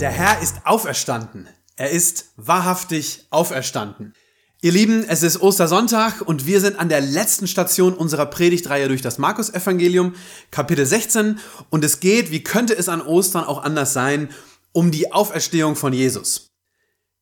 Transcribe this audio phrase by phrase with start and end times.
[0.00, 1.48] Der Herr ist auferstanden.
[1.76, 4.12] Er ist wahrhaftig auferstanden.
[4.60, 9.02] Ihr Lieben, es ist Ostersonntag und wir sind an der letzten Station unserer Predigtreihe durch
[9.02, 10.14] das Markus-Evangelium,
[10.50, 11.38] Kapitel 16.
[11.70, 14.30] Und es geht, wie könnte es an Ostern auch anders sein,
[14.72, 16.50] um die Auferstehung von Jesus.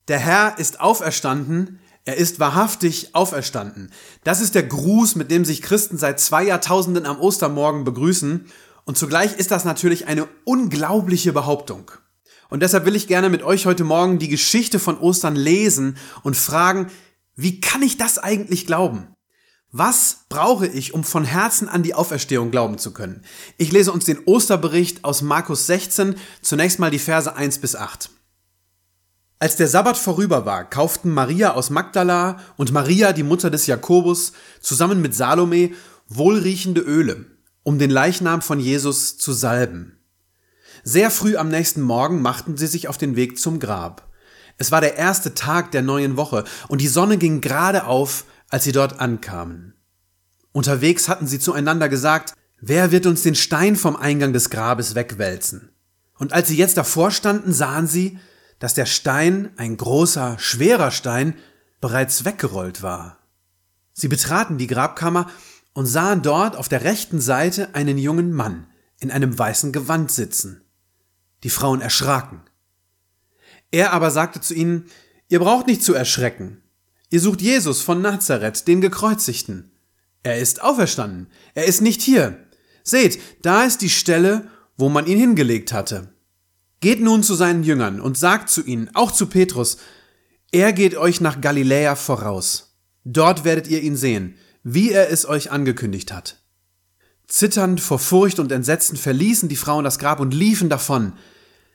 [0.09, 3.93] Der Herr ist auferstanden, er ist wahrhaftig auferstanden.
[4.25, 8.47] Das ist der Gruß, mit dem sich Christen seit zwei Jahrtausenden am Ostermorgen begrüßen.
[8.85, 11.93] Und zugleich ist das natürlich eine unglaubliche Behauptung.
[12.53, 16.37] Und deshalb will ich gerne mit euch heute Morgen die Geschichte von Ostern lesen und
[16.37, 16.91] fragen,
[17.35, 19.15] wie kann ich das eigentlich glauben?
[19.71, 23.25] Was brauche ich, um von Herzen an die Auferstehung glauben zu können?
[23.57, 28.11] Ich lese uns den Osterbericht aus Markus 16, zunächst mal die Verse 1 bis 8.
[29.39, 34.35] Als der Sabbat vorüber war, kauften Maria aus Magdala und Maria, die Mutter des Jakobus,
[34.61, 35.71] zusammen mit Salome
[36.07, 37.25] wohlriechende Öle,
[37.63, 40.02] um den Leichnam von Jesus zu salben.
[40.85, 44.09] Sehr früh am nächsten Morgen machten sie sich auf den Weg zum Grab.
[44.59, 48.65] Es war der erste Tag der neuen Woche und die Sonne ging gerade auf, als
[48.65, 49.75] sie dort ankamen.
[50.53, 55.71] Unterwegs hatten sie zueinander gesagt, wer wird uns den Stein vom Eingang des Grabes wegwälzen?
[56.19, 58.19] Und als sie jetzt davor standen, sahen sie,
[58.59, 61.35] dass der Stein, ein großer, schwerer Stein,
[61.81, 63.19] bereits weggerollt war.
[63.93, 65.31] Sie betraten die Grabkammer
[65.75, 68.67] und sahen dort auf der rechten Seite einen jungen Mann
[69.01, 70.62] in einem weißen Gewand sitzen.
[71.45, 72.41] Die Frauen erschraken.
[73.71, 74.87] Er aber sagte zu ihnen,
[75.29, 76.63] ihr braucht nicht zu erschrecken.
[77.11, 79.73] Ihr sucht Jesus von Nazareth, den Gekreuzigten.
[80.23, 81.29] Er ist auferstanden.
[81.55, 82.39] Er ist nicht hier.
[82.85, 86.13] Seht, da ist die Stelle, wo man ihn hingelegt hatte.
[86.81, 89.79] Geht nun zu seinen Jüngern und sagt zu ihnen, auch zu Petrus,
[90.51, 92.77] er geht euch nach Galiläa voraus.
[93.05, 96.43] Dort werdet ihr ihn sehen, wie er es euch angekündigt hat.
[97.27, 101.15] Zitternd vor Furcht und Entsetzen verließen die Frauen das Grab und liefen davon.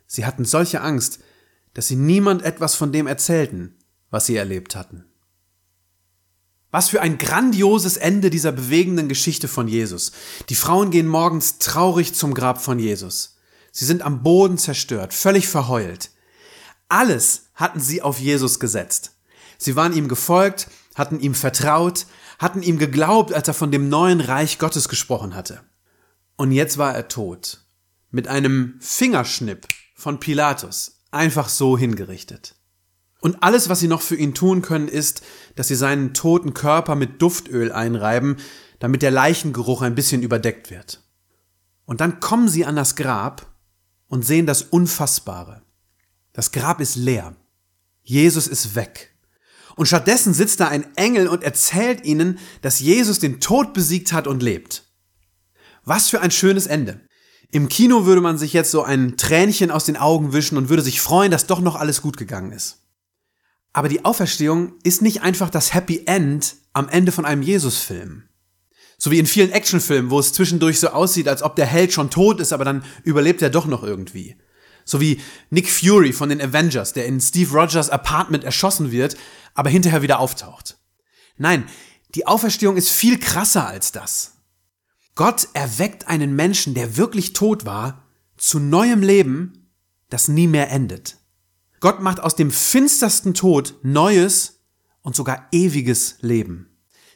[0.07, 1.19] Sie hatten solche Angst,
[1.73, 3.75] dass sie niemand etwas von dem erzählten,
[4.09, 5.05] was sie erlebt hatten.
[6.71, 10.11] Was für ein grandioses Ende dieser bewegenden Geschichte von Jesus.
[10.49, 13.37] Die Frauen gehen morgens traurig zum Grab von Jesus.
[13.71, 16.09] Sie sind am Boden zerstört, völlig verheult.
[16.89, 19.11] Alles hatten sie auf Jesus gesetzt.
[19.57, 22.07] Sie waren ihm gefolgt, hatten ihm vertraut,
[22.39, 25.61] hatten ihm geglaubt, als er von dem neuen Reich Gottes gesprochen hatte.
[26.37, 27.65] Und jetzt war er tot.
[28.11, 32.55] Mit einem Fingerschnipp von Pilatus einfach so hingerichtet.
[33.19, 35.23] Und alles, was sie noch für ihn tun können, ist,
[35.55, 38.37] dass sie seinen toten Körper mit Duftöl einreiben,
[38.79, 41.03] damit der Leichengeruch ein bisschen überdeckt wird.
[41.85, 43.55] Und dann kommen sie an das Grab
[44.07, 45.63] und sehen das Unfassbare.
[46.31, 47.35] Das Grab ist leer.
[48.03, 49.15] Jesus ist weg.
[49.75, 54.27] Und stattdessen sitzt da ein Engel und erzählt ihnen, dass Jesus den Tod besiegt hat
[54.27, 54.83] und lebt.
[55.83, 57.01] Was für ein schönes Ende.
[57.51, 60.83] Im Kino würde man sich jetzt so ein Tränchen aus den Augen wischen und würde
[60.83, 62.83] sich freuen, dass doch noch alles gut gegangen ist.
[63.71, 68.23] Aber die Auferstehung ist nicht einfach das Happy End am Ende von einem Jesus-Film.
[68.97, 72.09] So wie in vielen Actionfilmen, wo es zwischendurch so aussieht, als ob der Held schon
[72.09, 74.35] tot ist, aber dann überlebt er doch noch irgendwie.
[74.83, 79.15] So wie Nick Fury von den Avengers, der in Steve Rogers Apartment erschossen wird,
[79.53, 80.77] aber hinterher wieder auftaucht.
[81.37, 81.65] Nein,
[82.15, 84.36] die Auferstehung ist viel krasser als das.
[85.17, 88.05] Gott erweckt einen Menschen, der wirklich tot war,
[88.37, 89.73] zu neuem Leben,
[90.09, 91.17] das nie mehr endet.
[91.79, 94.59] Gott macht aus dem finstersten Tod neues
[95.01, 96.69] und sogar ewiges Leben.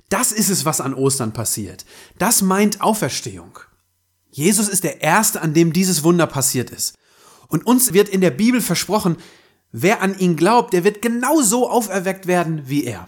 [0.10, 1.86] Das ist es, was an Ostern passiert.
[2.18, 3.60] Das meint Auferstehung.
[4.32, 6.96] Jesus ist der Erste, an dem dieses Wunder passiert ist.
[7.50, 9.18] Und uns wird in der Bibel versprochen,
[9.72, 13.08] wer an ihn glaubt, der wird genauso auferweckt werden wie er.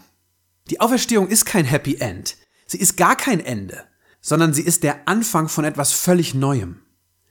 [0.70, 2.36] Die Auferstehung ist kein Happy End.
[2.66, 3.84] Sie ist gar kein Ende
[4.26, 6.80] sondern sie ist der Anfang von etwas völlig Neuem.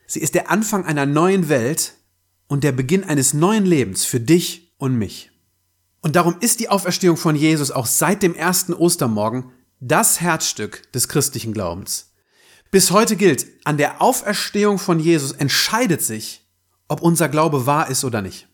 [0.05, 1.95] Sie ist der Anfang einer neuen Welt
[2.45, 5.31] und der Beginn eines neuen Lebens für dich und mich.
[6.01, 11.07] Und darum ist die Auferstehung von Jesus auch seit dem ersten Ostermorgen das Herzstück des
[11.07, 12.11] christlichen Glaubens.
[12.69, 16.47] Bis heute gilt, an der Auferstehung von Jesus entscheidet sich,
[16.87, 18.47] ob unser Glaube wahr ist oder nicht.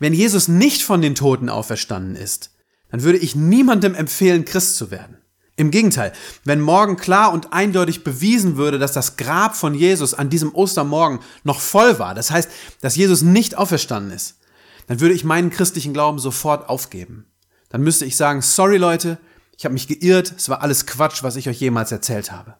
[0.00, 2.50] Wenn Jesus nicht von den Toten auferstanden ist,
[2.88, 5.18] dann würde ich niemandem empfehlen, Christ zu werden.
[5.56, 6.12] Im Gegenteil,
[6.44, 11.20] wenn morgen klar und eindeutig bewiesen würde, dass das Grab von Jesus an diesem Ostermorgen
[11.44, 14.38] noch voll war, das heißt, dass Jesus nicht auferstanden ist,
[14.88, 17.26] dann würde ich meinen christlichen Glauben sofort aufgeben.
[17.68, 19.18] Dann müsste ich sagen, sorry Leute,
[19.56, 22.56] ich habe mich geirrt, es war alles Quatsch, was ich euch jemals erzählt habe.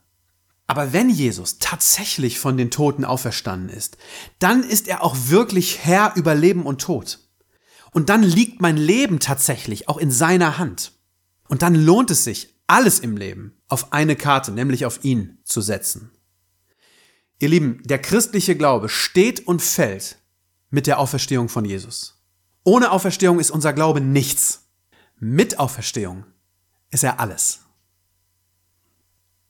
[0.67, 3.99] Aber wenn Jesus tatsächlich von den Toten auferstanden ist,
[4.38, 7.19] dann ist er auch wirklich Herr über Leben und Tod.
[7.91, 10.93] Und dann liegt mein Leben tatsächlich auch in seiner Hand.
[11.49, 15.61] Und dann lohnt es sich, alles im Leben auf eine Karte, nämlich auf ihn zu
[15.61, 16.11] setzen.
[17.38, 20.19] Ihr Lieben, der christliche Glaube steht und fällt
[20.70, 22.22] mit der Auferstehung von Jesus.
[22.64, 24.70] Ohne Auferstehung ist unser Glaube nichts.
[25.19, 26.25] Mit Auferstehung
[26.90, 27.61] ist er alles.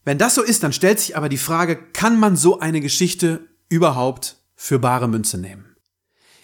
[0.04, 3.48] Wenn das so ist, dann stellt sich aber die Frage, kann man so eine Geschichte
[3.68, 5.76] überhaupt für bare Münze nehmen?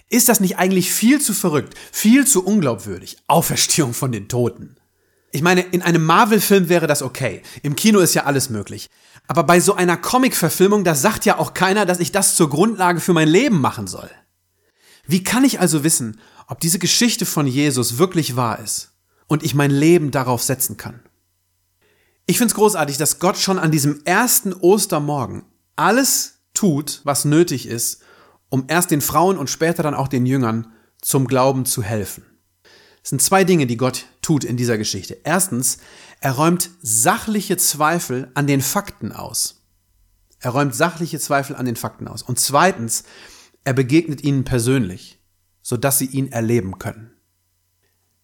[0.09, 3.19] Ist das nicht eigentlich viel zu verrückt, viel zu unglaubwürdig?
[3.27, 4.80] Auferstehung von den Toten.
[5.33, 7.43] Ich meine, in einem Marvel-Film wäre das okay.
[7.63, 8.89] Im Kino ist ja alles möglich.
[9.29, 13.01] Aber bei so einer Comic-Verfilmung, da sagt ja auch keiner, dass ich das zur Grundlage
[13.01, 14.11] für mein Leben machen soll.
[15.07, 18.93] Wie kann ich also wissen, ob diese Geschichte von Jesus wirklich wahr ist
[19.29, 21.01] und ich mein Leben darauf setzen kann?
[22.27, 25.45] Ich finde es großartig, dass Gott schon an diesem ersten Ostermorgen
[25.77, 28.03] alles tut, was nötig ist,
[28.49, 32.25] um erst den Frauen und später dann auch den Jüngern zum Glauben zu helfen.
[33.03, 35.19] Es sind zwei Dinge, die Gott tut in dieser Geschichte.
[35.25, 35.79] Erstens,
[36.21, 39.65] er räumt sachliche Zweifel an den Fakten aus.
[40.39, 42.23] Er räumt sachliche Zweifel an den Fakten aus.
[42.23, 43.03] Und zweitens,
[43.65, 45.19] er begegnet ihnen persönlich,
[45.63, 47.11] sodass sie ihn erleben können.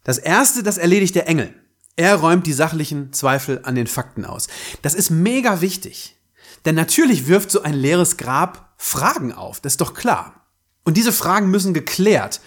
[0.05, 1.53] Das erste, das erledigt der Engel.
[1.97, 4.47] Er räumt die sachlichen Zweifel an den Fakten aus.
[4.83, 6.17] Das ist mega wichtig.
[6.65, 10.47] Denn natürlich wirft so ein leeres Grab Fragen auf, das ist doch klar.
[10.85, 12.41] Und diese Fragen müssen geklärt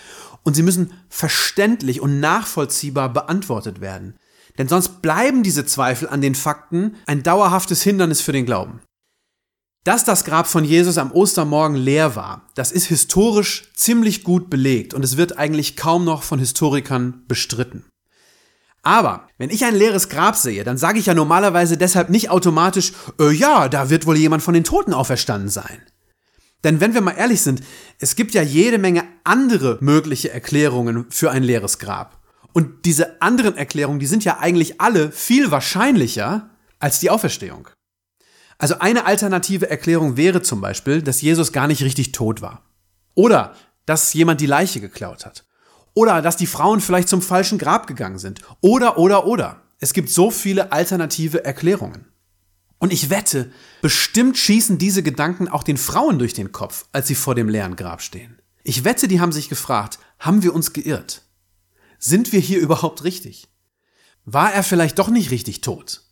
[0.44, 4.16] und sie müssen verständlich und nachvollziehbar beantwortet werden.
[4.58, 8.82] Denn sonst bleiben diese Zweifel an den Fakten ein dauerhaftes Hindernis für den Glauben.
[9.86, 14.94] Dass das Grab von Jesus am Ostermorgen leer war, das ist historisch ziemlich gut belegt
[14.94, 17.86] und es wird eigentlich kaum noch von Historikern bestritten.
[18.82, 22.94] Aber wenn ich ein leeres Grab sehe, dann sage ich ja normalerweise deshalb nicht automatisch,
[23.20, 25.82] äh, ja, da wird wohl jemand von den Toten auferstanden sein.
[26.64, 27.62] Denn wenn wir mal ehrlich sind,
[28.00, 32.20] es gibt ja jede Menge andere mögliche Erklärungen für ein leeres Grab.
[32.52, 37.70] Und diese anderen Erklärungen, die sind ja eigentlich alle viel wahrscheinlicher als die Auferstehung.
[38.58, 42.64] Also eine alternative Erklärung wäre zum Beispiel, dass Jesus gar nicht richtig tot war.
[43.16, 43.56] Oder
[43.86, 45.46] dass jemand die Leiche geklaut hat.
[45.94, 48.42] Oder dass die Frauen vielleicht zum falschen Grab gegangen sind.
[48.62, 49.62] Oder, oder, oder.
[49.80, 52.09] Es gibt so viele alternative Erklärungen.
[52.80, 57.16] Und ich wette, bestimmt schießen diese Gedanken auch den Frauen durch den Kopf, als sie
[57.16, 58.42] vor dem leeren Grab stehen.
[58.64, 61.24] Ich wette, die haben sich gefragt, haben wir uns geirrt?
[62.00, 63.48] Sind wir hier überhaupt richtig?
[64.26, 66.04] War er vielleicht doch nicht richtig tot?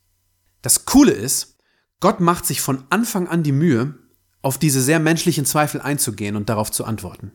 [0.62, 1.58] Das Coole ist,
[2.00, 3.96] Gott macht sich von Anfang an die Mühe,
[4.42, 7.32] auf diese sehr menschlichen Zweifel einzugehen und darauf zu antworten.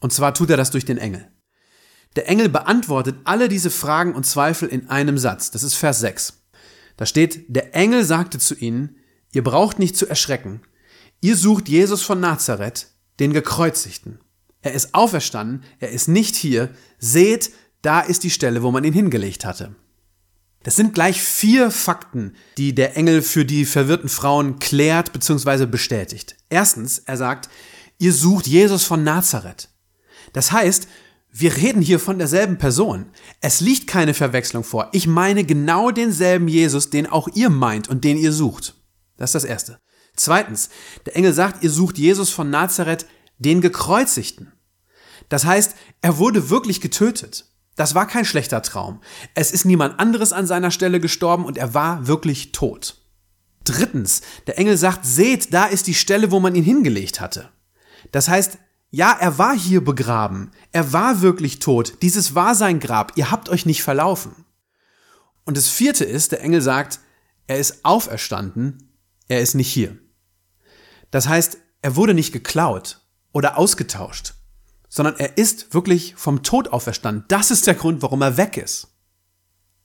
[0.00, 1.30] Und zwar tut er das durch den Engel.
[2.16, 5.50] Der Engel beantwortet alle diese Fragen und Zweifel in einem Satz.
[5.50, 6.37] Das ist Vers 6.
[6.98, 8.96] Da steht, der Engel sagte zu ihnen,
[9.32, 10.60] ihr braucht nicht zu erschrecken.
[11.20, 12.88] Ihr sucht Jesus von Nazareth,
[13.20, 14.18] den Gekreuzigten.
[14.60, 16.70] Er ist auferstanden, er ist nicht hier.
[16.98, 17.52] Seht,
[17.82, 19.76] da ist die Stelle, wo man ihn hingelegt hatte.
[20.64, 25.66] Das sind gleich vier Fakten, die der Engel für die verwirrten Frauen klärt bzw.
[25.66, 26.36] bestätigt.
[26.48, 27.48] Erstens, er sagt,
[27.98, 29.68] ihr sucht Jesus von Nazareth.
[30.32, 30.88] Das heißt,
[31.30, 33.06] wir reden hier von derselben Person.
[33.40, 34.88] Es liegt keine Verwechslung vor.
[34.92, 38.74] Ich meine genau denselben Jesus, den auch ihr meint und den ihr sucht.
[39.16, 39.78] Das ist das Erste.
[40.16, 40.70] Zweitens,
[41.06, 43.06] der Engel sagt, ihr sucht Jesus von Nazareth,
[43.38, 44.52] den Gekreuzigten.
[45.28, 47.46] Das heißt, er wurde wirklich getötet.
[47.76, 49.00] Das war kein schlechter Traum.
[49.34, 52.96] Es ist niemand anderes an seiner Stelle gestorben und er war wirklich tot.
[53.62, 57.50] Drittens, der Engel sagt, seht, da ist die Stelle, wo man ihn hingelegt hatte.
[58.10, 58.58] Das heißt,
[58.90, 60.50] ja, er war hier begraben.
[60.72, 62.02] Er war wirklich tot.
[62.02, 63.12] Dieses war sein Grab.
[63.16, 64.44] Ihr habt euch nicht verlaufen.
[65.44, 67.00] Und das vierte ist, der Engel sagt,
[67.46, 68.90] er ist auferstanden.
[69.28, 69.98] Er ist nicht hier.
[71.10, 73.00] Das heißt, er wurde nicht geklaut
[73.32, 74.34] oder ausgetauscht,
[74.88, 77.24] sondern er ist wirklich vom Tod auferstanden.
[77.28, 78.88] Das ist der Grund, warum er weg ist.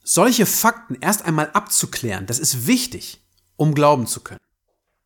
[0.03, 3.21] Solche Fakten erst einmal abzuklären, das ist wichtig,
[3.55, 4.39] um glauben zu können.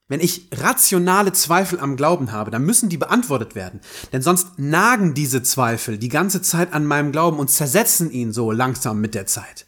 [0.10, 3.82] Wenn ich rationale Zweifel am Glauben habe, dann müssen die beantwortet werden.
[4.14, 8.52] Denn sonst nagen diese Zweifel die ganze Zeit an meinem Glauben und zersetzen ihn so
[8.52, 9.66] langsam mit der Zeit.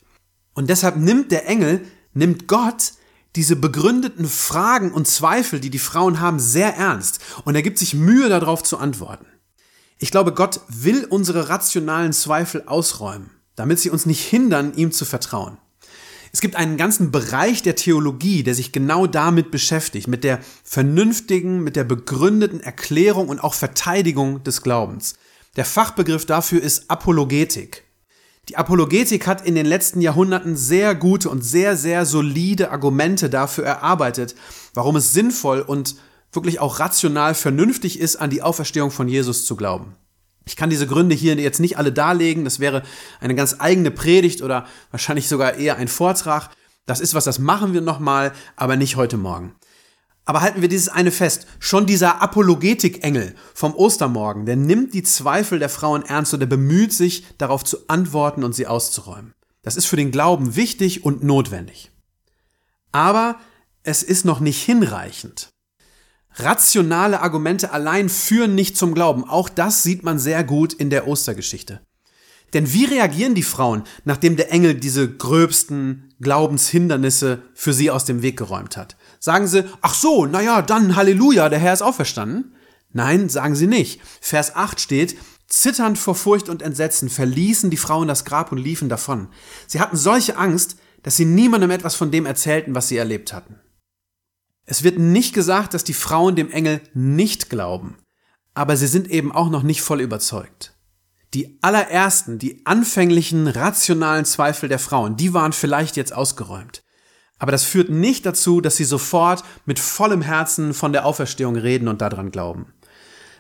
[0.53, 2.93] Und deshalb nimmt der Engel, nimmt Gott
[3.35, 7.19] diese begründeten Fragen und Zweifel, die die Frauen haben, sehr ernst.
[7.43, 9.25] Und er gibt sich Mühe darauf zu antworten.
[9.97, 15.03] Ich glaube, Gott will unsere rationalen Zweifel ausräumen, damit sie uns nicht hindern, ihm zu
[15.03, 15.57] vertrauen.
[16.31, 21.63] Es gibt einen ganzen Bereich der Theologie, der sich genau damit beschäftigt, mit der vernünftigen,
[21.63, 25.15] mit der begründeten Erklärung und auch Verteidigung des Glaubens.
[25.55, 27.83] Der Fachbegriff dafür ist Apologetik.
[28.47, 33.65] Die Apologetik hat in den letzten Jahrhunderten sehr gute und sehr, sehr solide Argumente dafür
[33.65, 34.35] erarbeitet,
[34.73, 35.95] warum es sinnvoll und
[36.31, 39.95] wirklich auch rational vernünftig ist, an die Auferstehung von Jesus zu glauben.
[40.49, 42.81] Ich kann diese Gründe hier jetzt nicht alle darlegen, das wäre
[43.21, 46.49] eine ganz eigene Predigt oder wahrscheinlich sogar eher ein Vortrag.
[46.87, 49.53] Das ist was, das machen wir nochmal, aber nicht heute Morgen.
[50.25, 51.45] Aber halten wir dieses eine fest.
[51.59, 56.93] Schon dieser Apologetikengel vom Ostermorgen, der nimmt die Zweifel der Frauen ernst und der bemüht
[56.93, 59.33] sich, darauf zu antworten und sie auszuräumen.
[59.61, 61.91] Das ist für den Glauben wichtig und notwendig.
[62.91, 63.39] Aber
[63.83, 65.49] es ist noch nicht hinreichend.
[66.35, 69.23] Rationale Argumente allein führen nicht zum Glauben.
[69.23, 71.81] Auch das sieht man sehr gut in der Ostergeschichte.
[72.53, 78.21] Denn wie reagieren die Frauen, nachdem der Engel diese gröbsten Glaubenshindernisse für sie aus dem
[78.21, 78.95] Weg geräumt hat?
[79.19, 82.55] Sagen sie, ach so, naja, dann Halleluja, der Herr ist auferstanden?
[82.91, 84.01] Nein, sagen sie nicht.
[84.19, 85.15] Vers 8 steht,
[85.47, 89.27] zitternd vor Furcht und Entsetzen verließen die Frauen das Grab und liefen davon.
[89.67, 93.59] Sie hatten solche Angst, dass sie niemandem etwas von dem erzählten, was sie erlebt hatten.
[94.71, 97.97] Es wird nicht gesagt, dass die Frauen dem Engel nicht glauben,
[98.53, 100.75] aber sie sind eben auch noch nicht voll überzeugt.
[101.33, 106.83] Die allerersten, die anfänglichen rationalen Zweifel der Frauen, die waren vielleicht jetzt ausgeräumt.
[107.39, 111.87] Aber das führt nicht dazu, dass sie sofort mit vollem Herzen von der Auferstehung reden
[111.87, 112.71] und daran glauben,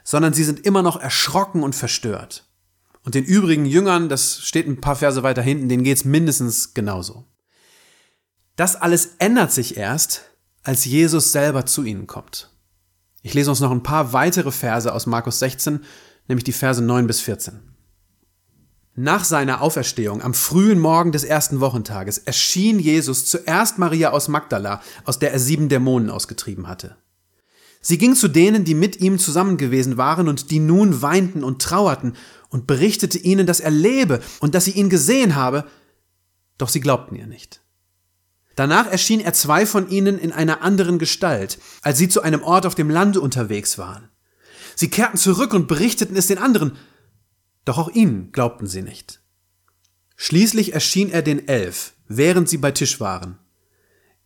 [0.03, 2.49] sondern sie sind immer noch erschrocken und verstört.
[3.03, 7.27] Und den übrigen Jüngern, das steht ein paar Verse weiter hinten, denen geht's mindestens genauso.
[8.55, 10.28] Das alles ändert sich erst,
[10.69, 12.51] als Jesus selber zu ihnen kommt.
[13.23, 15.79] Ich lese uns noch ein paar weitere Verse aus Markus 16,
[16.27, 17.59] nämlich die Verse 9 bis 14.
[18.93, 24.83] Nach seiner Auferstehung am frühen Morgen des ersten Wochentages erschien Jesus zuerst Maria aus Magdala,
[25.05, 26.97] aus der er sieben Dämonen ausgetrieben hatte.
[27.81, 31.63] Sie ging zu denen, die mit ihm zusammen gewesen waren und die nun weinten und
[31.63, 32.13] trauerten
[32.49, 35.65] und berichtete ihnen, dass er lebe und dass sie ihn gesehen habe,
[36.59, 37.59] doch sie glaubten ihr nicht.
[38.59, 42.65] Danach erschien er zwei von ihnen in einer anderen Gestalt, als sie zu einem Ort
[42.65, 44.09] auf dem Lande unterwegs waren.
[44.75, 46.75] Sie kehrten zurück und berichteten es den anderen,
[47.63, 49.21] doch auch ihnen glaubten sie nicht.
[50.17, 53.37] Schließlich erschien er den Elf, während sie bei Tisch waren.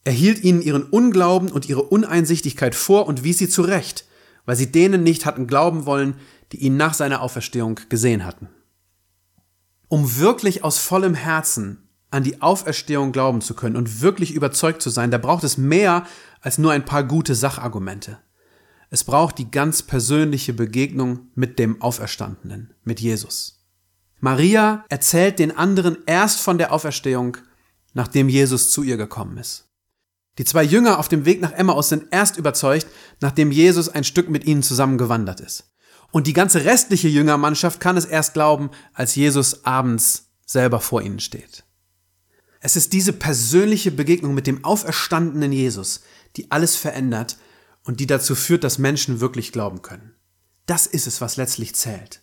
[0.03, 4.07] Er hielt ihnen ihren Unglauben und ihre Uneinsichtigkeit vor und wies sie zurecht,
[4.47, 6.15] weil sie denen nicht hatten glauben wollen,
[6.53, 8.49] die ihn nach seiner Auferstehung gesehen hatten.
[9.89, 11.82] Um wirklich aus vollem Herzen
[12.13, 16.05] an die Auferstehung glauben zu können und wirklich überzeugt zu sein, da braucht es mehr
[16.41, 18.19] als nur ein paar gute Sachargumente.
[18.91, 23.65] Es braucht die ganz persönliche Begegnung mit dem Auferstandenen, mit Jesus.
[24.19, 27.37] Maria erzählt den anderen erst von der Auferstehung,
[27.93, 29.71] nachdem Jesus zu ihr gekommen ist.
[30.37, 32.85] Die zwei Jünger auf dem Weg nach Emmaus sind erst überzeugt,
[33.21, 35.71] nachdem Jesus ein Stück mit ihnen zusammen gewandert ist.
[36.11, 41.19] Und die ganze restliche Jüngermannschaft kann es erst glauben, als Jesus abends selber vor ihnen
[41.19, 41.63] steht.
[42.65, 45.99] Es ist diese persönliche Begegnung mit dem auferstandenen Jesus,
[46.37, 47.37] die alles verändert
[47.83, 50.15] und die dazu führt, dass Menschen wirklich glauben können.
[50.65, 52.21] Das ist es, was letztlich zählt.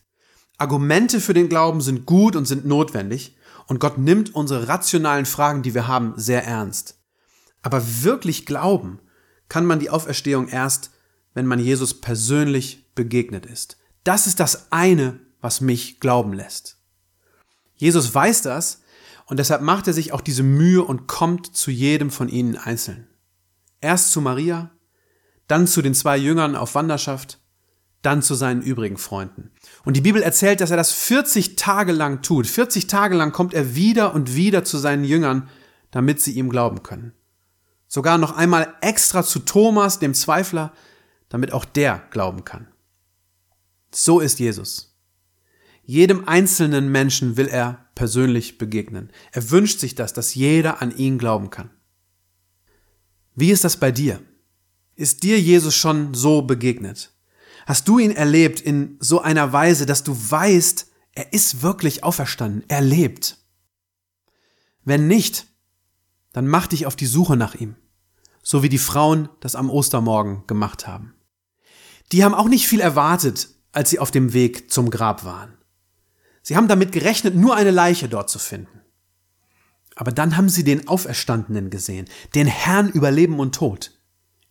[0.57, 5.63] Argumente für den Glauben sind gut und sind notwendig und Gott nimmt unsere rationalen Fragen,
[5.63, 6.99] die wir haben, sehr ernst.
[7.61, 8.99] Aber wirklich glauben
[9.51, 10.91] kann man die Auferstehung erst,
[11.35, 13.77] wenn man Jesus persönlich begegnet ist.
[14.05, 16.79] Das ist das eine, was mich glauben lässt.
[17.77, 18.80] Jesus weiß das
[19.31, 23.07] und deshalb macht er sich auch diese Mühe und kommt zu jedem von ihnen einzeln.
[23.81, 24.73] Erst zu Maria,
[25.47, 27.41] dann zu den zwei Jüngern auf Wanderschaft,
[28.03, 29.53] dann zu seinen übrigen Freunden.
[29.85, 32.49] Und die Bibel erzählt, dass er das 40 Tage lang tut.
[32.49, 35.49] 40 Tage lang kommt er wieder und wieder zu seinen Jüngern,
[35.93, 37.13] damit sie ihm glauben können.
[37.87, 40.73] Sogar noch einmal extra zu Thomas, dem Zweifler,
[41.29, 42.67] damit auch der glauben kann.
[43.95, 44.99] So ist Jesus.
[45.85, 49.13] Jedem einzelnen Menschen will er persönlich begegnen.
[49.31, 51.69] Er wünscht sich das, dass jeder an ihn glauben kann.
[53.35, 54.23] Wie ist das bei dir?
[54.97, 57.13] Ist dir Jesus schon so begegnet?
[57.67, 62.65] Hast du ihn erlebt in so einer Weise, dass du weißt, er ist wirklich auferstanden,
[62.69, 63.37] er lebt?
[64.83, 65.49] Wenn nicht,
[66.33, 67.77] dann mach dich auf die Suche nach ihm,
[68.43, 71.13] so wie die Frauen das am Ostermorgen gemacht haben.
[72.13, 75.60] Die haben auch nicht viel erwartet, als sie auf dem Weg zum Grab waren.
[76.43, 78.81] Sie haben damit gerechnet, nur eine Leiche dort zu finden.
[79.95, 83.93] Aber dann haben sie den Auferstandenen gesehen, den Herrn über Leben und Tod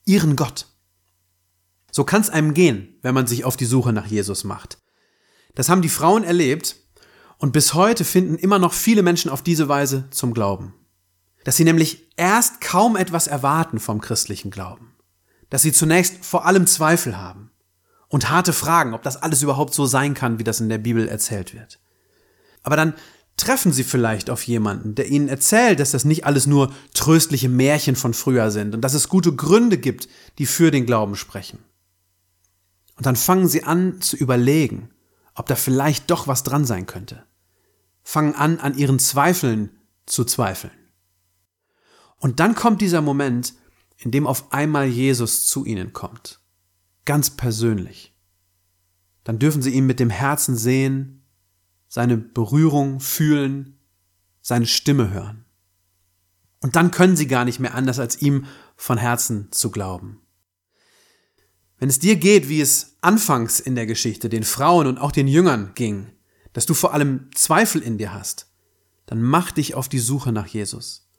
[0.06, 0.68] ihren Gott.
[1.92, 4.78] So kann es einem gehen, wenn man sich auf die Suche nach Jesus macht.
[5.56, 6.76] Das haben die Frauen erlebt
[7.38, 10.74] und bis heute finden immer noch viele Menschen auf diese Weise zum Glauben.
[11.46, 14.96] Dass sie nämlich erst kaum etwas erwarten vom christlichen Glauben.
[15.50, 17.49] Dass sie zunächst vor allem Zweifel haben
[18.10, 21.08] und harte Fragen, ob das alles überhaupt so sein kann, wie das in der Bibel
[21.08, 21.80] erzählt wird.
[22.64, 22.94] Aber dann
[23.38, 27.96] treffen sie vielleicht auf jemanden, der ihnen erzählt, dass das nicht alles nur tröstliche Märchen
[27.96, 31.60] von früher sind und dass es gute Gründe gibt, die für den Glauben sprechen.
[32.98, 34.90] Und dann fangen sie an zu überlegen,
[35.36, 37.24] ob da vielleicht doch was dran sein könnte.
[38.04, 39.70] Fangen an, an ihren Zweifeln
[40.06, 40.74] zu zweifeln.
[42.18, 43.54] Und dann kommt dieser Moment,
[43.98, 46.39] in dem auf einmal Jesus zu ihnen kommt.
[47.06, 48.14] Ganz persönlich.
[49.24, 51.24] Dann dürfen sie ihn mit dem Herzen sehen,
[51.88, 53.80] seine Berührung fühlen,
[54.42, 55.46] seine Stimme hören.
[56.62, 60.22] Und dann können sie gar nicht mehr anders, als ihm von Herzen zu glauben.
[61.78, 65.28] Wenn es dir geht, wie es anfangs in der Geschichte den Frauen und auch den
[65.28, 66.08] Jüngern ging,
[66.54, 68.48] dass du vor allem Zweifel in dir hast,
[69.06, 71.10] dann mach dich auf die Suche nach Jesus.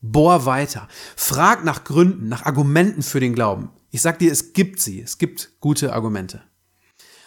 [0.00, 0.88] Bohr weiter.
[1.16, 3.70] Frag nach Gründen, nach Argumenten für den Glauben.
[3.96, 5.00] Ich sag dir, es gibt sie.
[5.00, 6.42] Es gibt gute Argumente.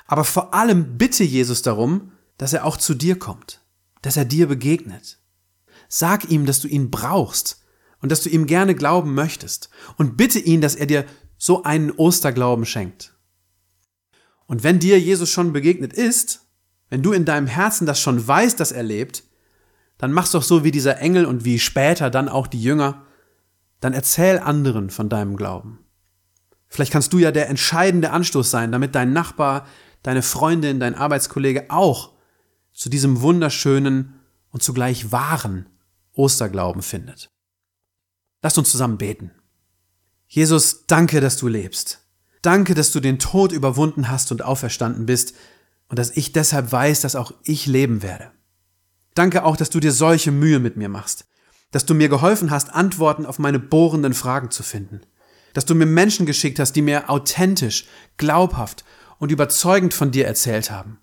[0.05, 3.63] Aber vor allem bitte Jesus darum, dass er auch zu dir kommt,
[4.03, 5.17] dass er dir begegnet.
[5.87, 7.63] Sag ihm, dass du ihn brauchst
[8.03, 11.07] und dass du ihm gerne glauben möchtest und bitte ihn, dass er dir
[11.39, 13.15] so einen Osterglauben schenkt.
[14.45, 16.41] Und wenn dir Jesus schon begegnet ist,
[16.89, 19.23] wenn du in deinem Herzen das schon weißt, dass er lebt,
[19.97, 23.07] dann mach's doch so wie dieser Engel und wie später dann auch die Jünger,
[23.79, 25.83] dann erzähl anderen von deinem Glauben.
[26.69, 29.67] Vielleicht kannst du ja der entscheidende Anstoß sein, damit dein Nachbar,
[30.03, 32.13] deine Freundin, dein Arbeitskollege auch
[32.71, 34.19] zu diesem wunderschönen
[34.51, 35.67] und zugleich wahren
[36.13, 37.29] Osterglauben findet.
[38.41, 39.31] Lasst uns zusammen beten.
[40.27, 42.05] Jesus, danke, dass du lebst.
[42.41, 45.33] Danke, dass du den Tod überwunden hast und auferstanden bist
[45.89, 48.31] und dass ich deshalb weiß, dass auch ich leben werde.
[49.15, 51.25] Danke auch, dass du dir solche Mühe mit mir machst,
[51.71, 55.01] dass du mir geholfen hast, Antworten auf meine bohrenden Fragen zu finden,
[55.53, 57.85] dass du mir Menschen geschickt hast, die mir authentisch,
[58.17, 58.83] glaubhaft
[59.17, 60.99] und überzeugend von dir erzählt haben.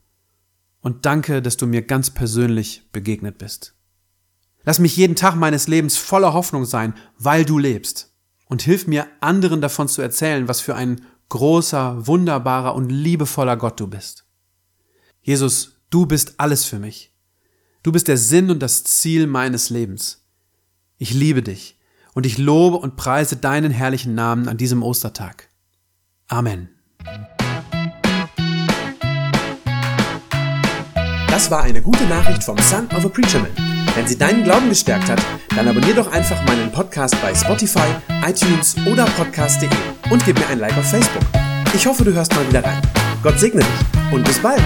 [0.80, 3.74] Und danke, dass du mir ganz persönlich begegnet bist.
[4.64, 8.12] Lass mich jeden Tag meines Lebens voller Hoffnung sein, weil du lebst
[8.46, 13.80] und hilf mir, anderen davon zu erzählen, was für ein großer, wunderbarer und liebevoller Gott
[13.80, 14.24] du bist.
[15.22, 17.12] Jesus, du bist alles für mich.
[17.82, 20.24] Du bist der Sinn und das Ziel meines Lebens.
[20.98, 21.75] Ich liebe dich
[22.16, 25.48] und ich lobe und preise deinen herrlichen Namen an diesem Ostertag.
[26.28, 26.70] Amen.
[31.28, 33.50] Das war eine gute Nachricht vom Son of a Preacher Man.
[33.94, 35.22] Wenn sie deinen Glauben gestärkt hat,
[35.54, 37.86] dann abonnier doch einfach meinen Podcast bei Spotify,
[38.26, 39.68] iTunes oder podcast.de
[40.10, 41.22] und gib mir ein Like auf Facebook.
[41.74, 42.80] Ich hoffe, du hörst mal wieder rein.
[43.22, 44.64] Gott segne dich und bis bald.